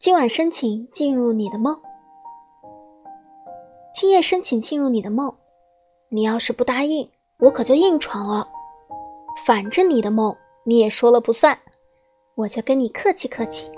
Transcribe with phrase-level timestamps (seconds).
[0.00, 1.78] 今晚申请进入你的梦。
[3.92, 5.36] 今夜申请进入你的梦
[6.08, 8.48] 你要是不答应我可就硬闯了。
[9.44, 10.34] 反正你的梦
[10.64, 11.58] 你也说了不算
[12.34, 13.70] 我就跟你客气客气。